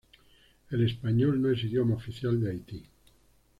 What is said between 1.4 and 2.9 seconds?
es idioma oficial de Haití.